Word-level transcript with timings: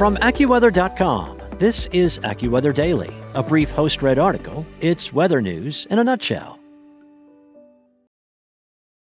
From 0.00 0.16
AccuWeather.com, 0.16 1.42
this 1.58 1.84
is 1.92 2.20
AccuWeather 2.20 2.74
Daily, 2.74 3.12
a 3.34 3.42
brief 3.42 3.68
host 3.68 4.00
read 4.00 4.18
article. 4.18 4.64
It's 4.80 5.12
weather 5.12 5.42
news 5.42 5.86
in 5.90 5.98
a 5.98 6.04
nutshell. 6.04 6.58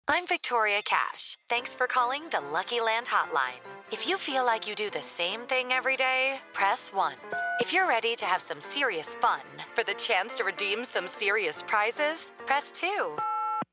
I'm 0.07 0.25
Victoria 0.25 0.81
Cash. 0.83 1.38
Thanks 1.47 1.75
for 1.75 1.86
calling 1.86 2.23
the 2.31 2.41
Lucky 2.52 2.81
Land 2.81 3.05
Hotline. 3.05 3.62
If 3.91 4.09
you 4.09 4.17
feel 4.17 4.44
like 4.44 4.67
you 4.67 4.73
do 4.73 4.89
the 4.89 5.04
same 5.04 5.41
thing 5.41 5.72
every 5.72 5.97
day, 5.97 6.40
press 6.54 6.92
1. 6.92 7.13
If 7.60 7.72
you're 7.72 7.88
ready 7.88 8.16
to 8.16 8.26
have 8.26 8.42
some 8.42 8.60
serious 8.60 9.13
fun 9.13 9.42
for 9.76 9.84
the 9.84 9.94
chance 9.94 10.34
to 10.38 10.44
redeem 10.44 10.84
some 10.84 11.08
serious 11.08 11.62
prizes, 11.62 12.32
press 12.48 12.72
2. 12.72 12.88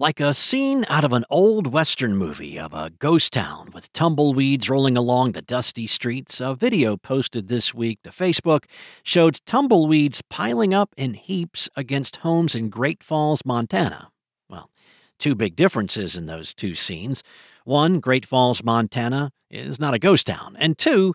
Like 0.00 0.18
a 0.18 0.32
scene 0.32 0.86
out 0.88 1.04
of 1.04 1.12
an 1.12 1.26
old 1.28 1.66
Western 1.66 2.16
movie 2.16 2.58
of 2.58 2.72
a 2.72 2.88
ghost 2.88 3.34
town 3.34 3.68
with 3.74 3.92
tumbleweeds 3.92 4.70
rolling 4.70 4.96
along 4.96 5.32
the 5.32 5.42
dusty 5.42 5.86
streets, 5.86 6.40
a 6.40 6.54
video 6.54 6.96
posted 6.96 7.48
this 7.48 7.74
week 7.74 7.98
to 8.04 8.10
Facebook 8.10 8.64
showed 9.02 9.40
tumbleweeds 9.44 10.22
piling 10.30 10.72
up 10.72 10.94
in 10.96 11.12
heaps 11.12 11.68
against 11.76 12.16
homes 12.16 12.54
in 12.54 12.70
Great 12.70 13.02
Falls, 13.02 13.44
Montana. 13.44 14.08
Well, 14.48 14.70
two 15.18 15.34
big 15.34 15.54
differences 15.54 16.16
in 16.16 16.24
those 16.24 16.54
two 16.54 16.74
scenes. 16.74 17.22
One, 17.66 18.00
Great 18.00 18.24
Falls, 18.24 18.64
Montana 18.64 19.32
is 19.50 19.78
not 19.78 19.92
a 19.92 19.98
ghost 19.98 20.28
town, 20.28 20.56
and 20.58 20.78
two, 20.78 21.12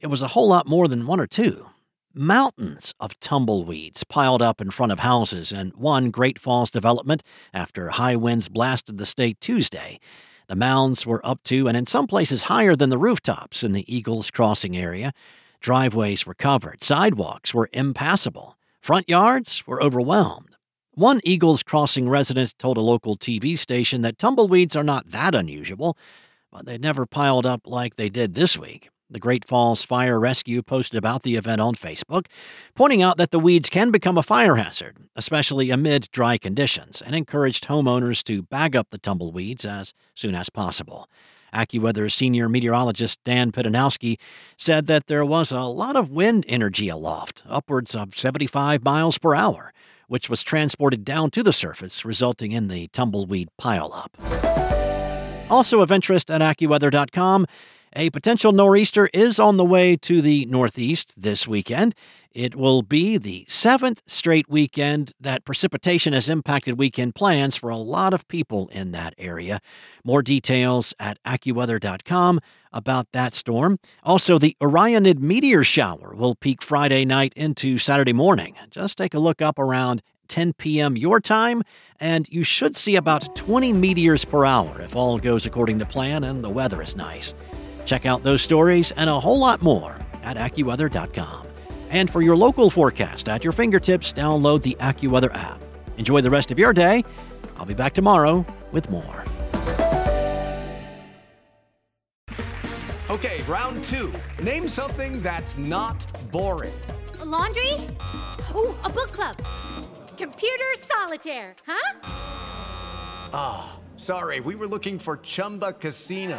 it 0.00 0.06
was 0.06 0.22
a 0.22 0.28
whole 0.28 0.46
lot 0.46 0.68
more 0.68 0.86
than 0.86 1.04
one 1.04 1.18
or 1.18 1.26
two. 1.26 1.66
Mountains 2.12 2.92
of 2.98 3.18
tumbleweeds 3.20 4.02
piled 4.02 4.42
up 4.42 4.60
in 4.60 4.72
front 4.72 4.90
of 4.90 4.98
houses 4.98 5.52
in 5.52 5.70
one 5.76 6.10
Great 6.10 6.40
Falls 6.40 6.68
development 6.68 7.22
after 7.54 7.90
high 7.90 8.16
winds 8.16 8.48
blasted 8.48 8.98
the 8.98 9.06
state 9.06 9.40
Tuesday. 9.40 10.00
The 10.48 10.56
mounds 10.56 11.06
were 11.06 11.24
up 11.24 11.40
to 11.44 11.68
and 11.68 11.76
in 11.76 11.86
some 11.86 12.08
places 12.08 12.44
higher 12.44 12.74
than 12.74 12.90
the 12.90 12.98
rooftops 12.98 13.62
in 13.62 13.74
the 13.74 13.84
Eagles 13.86 14.32
Crossing 14.32 14.76
area. 14.76 15.12
Driveways 15.60 16.26
were 16.26 16.34
covered, 16.34 16.82
sidewalks 16.82 17.54
were 17.54 17.70
impassable, 17.72 18.56
front 18.80 19.08
yards 19.08 19.64
were 19.64 19.80
overwhelmed. 19.80 20.56
One 20.94 21.20
Eagles 21.22 21.62
Crossing 21.62 22.08
resident 22.08 22.58
told 22.58 22.76
a 22.76 22.80
local 22.80 23.16
TV 23.16 23.56
station 23.56 24.02
that 24.02 24.18
tumbleweeds 24.18 24.74
are 24.74 24.82
not 24.82 25.12
that 25.12 25.36
unusual, 25.36 25.96
but 26.50 26.66
they 26.66 26.76
never 26.76 27.06
piled 27.06 27.46
up 27.46 27.68
like 27.68 27.94
they 27.94 28.08
did 28.08 28.34
this 28.34 28.58
week. 28.58 28.90
The 29.12 29.18
Great 29.18 29.44
Falls 29.44 29.82
Fire 29.82 30.20
Rescue 30.20 30.62
posted 30.62 30.96
about 30.96 31.24
the 31.24 31.34
event 31.34 31.60
on 31.60 31.74
Facebook, 31.74 32.26
pointing 32.76 33.02
out 33.02 33.16
that 33.16 33.32
the 33.32 33.40
weeds 33.40 33.68
can 33.68 33.90
become 33.90 34.16
a 34.16 34.22
fire 34.22 34.54
hazard, 34.54 34.98
especially 35.16 35.70
amid 35.70 36.08
dry 36.12 36.38
conditions, 36.38 37.02
and 37.02 37.16
encouraged 37.16 37.66
homeowners 37.66 38.22
to 38.24 38.42
bag 38.42 38.76
up 38.76 38.90
the 38.90 38.98
tumbleweeds 38.98 39.64
as 39.64 39.94
soon 40.14 40.36
as 40.36 40.48
possible. 40.48 41.08
AccuWeather 41.52 42.08
senior 42.08 42.48
meteorologist 42.48 43.18
Dan 43.24 43.50
Pydynowski 43.50 44.16
said 44.56 44.86
that 44.86 45.08
there 45.08 45.24
was 45.24 45.50
a 45.50 45.62
lot 45.62 45.96
of 45.96 46.10
wind 46.10 46.44
energy 46.46 46.88
aloft, 46.88 47.42
upwards 47.48 47.96
of 47.96 48.16
75 48.16 48.84
miles 48.84 49.18
per 49.18 49.34
hour, 49.34 49.72
which 50.06 50.30
was 50.30 50.44
transported 50.44 51.04
down 51.04 51.30
to 51.32 51.42
the 51.42 51.52
surface, 51.52 52.04
resulting 52.04 52.52
in 52.52 52.68
the 52.68 52.86
tumbleweed 52.88 53.48
pileup. 53.60 54.08
Also 55.50 55.80
of 55.80 55.90
interest 55.90 56.30
at 56.30 56.40
AccuWeather.com, 56.40 57.46
a 57.94 58.10
potential 58.10 58.52
nor'easter 58.52 59.08
is 59.12 59.40
on 59.40 59.56
the 59.56 59.64
way 59.64 59.96
to 59.96 60.22
the 60.22 60.46
Northeast 60.46 61.20
this 61.20 61.48
weekend. 61.48 61.94
It 62.32 62.54
will 62.54 62.82
be 62.82 63.18
the 63.18 63.44
seventh 63.48 64.02
straight 64.06 64.48
weekend 64.48 65.12
that 65.20 65.44
precipitation 65.44 66.12
has 66.12 66.28
impacted 66.28 66.78
weekend 66.78 67.16
plans 67.16 67.56
for 67.56 67.70
a 67.70 67.76
lot 67.76 68.14
of 68.14 68.28
people 68.28 68.68
in 68.68 68.92
that 68.92 69.14
area. 69.18 69.60
More 70.04 70.22
details 70.22 70.94
at 71.00 71.20
AccuWeather.com 71.24 72.40
about 72.72 73.10
that 73.10 73.34
storm. 73.34 73.80
Also, 74.04 74.38
the 74.38 74.56
Orionid 74.60 75.18
meteor 75.18 75.64
shower 75.64 76.14
will 76.14 76.36
peak 76.36 76.62
Friday 76.62 77.04
night 77.04 77.32
into 77.34 77.78
Saturday 77.78 78.12
morning. 78.12 78.54
Just 78.70 78.98
take 78.98 79.14
a 79.14 79.18
look 79.18 79.42
up 79.42 79.58
around 79.58 80.00
10 80.28 80.52
p.m. 80.52 80.96
your 80.96 81.18
time, 81.18 81.62
and 81.98 82.28
you 82.28 82.44
should 82.44 82.76
see 82.76 82.94
about 82.94 83.34
20 83.34 83.72
meteors 83.72 84.24
per 84.24 84.44
hour 84.44 84.80
if 84.80 84.94
all 84.94 85.18
goes 85.18 85.44
according 85.44 85.80
to 85.80 85.84
plan 85.84 86.22
and 86.22 86.44
the 86.44 86.50
weather 86.50 86.80
is 86.80 86.94
nice. 86.94 87.34
Check 87.84 88.06
out 88.06 88.22
those 88.22 88.42
stories 88.42 88.92
and 88.92 89.10
a 89.10 89.20
whole 89.20 89.38
lot 89.38 89.62
more 89.62 89.98
at 90.22 90.36
AccuWeather.com. 90.36 91.46
And 91.90 92.08
for 92.08 92.22
your 92.22 92.36
local 92.36 92.70
forecast 92.70 93.28
at 93.28 93.42
your 93.42 93.52
fingertips, 93.52 94.12
download 94.12 94.62
the 94.62 94.76
AccuWeather 94.80 95.34
app. 95.34 95.60
Enjoy 95.96 96.20
the 96.20 96.30
rest 96.30 96.50
of 96.50 96.58
your 96.58 96.72
day. 96.72 97.04
I'll 97.56 97.66
be 97.66 97.74
back 97.74 97.94
tomorrow 97.94 98.46
with 98.72 98.88
more. 98.90 99.24
Okay, 103.10 103.42
round 103.42 103.84
two. 103.84 104.12
Name 104.40 104.68
something 104.68 105.20
that's 105.20 105.58
not 105.58 106.06
boring. 106.30 106.72
A 107.20 107.24
laundry? 107.24 107.74
Ooh, 108.54 108.72
a 108.84 108.88
book 108.88 109.10
club. 109.10 109.36
Computer 110.16 110.64
solitaire, 110.78 111.56
huh? 111.66 111.98
Ah, 113.32 113.72
oh, 113.74 113.80
sorry, 113.96 114.38
we 114.38 114.54
were 114.54 114.68
looking 114.68 114.98
for 114.98 115.16
Chumba 115.16 115.72
Casino. 115.72 116.38